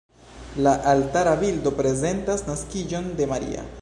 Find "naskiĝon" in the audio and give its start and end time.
2.49-3.13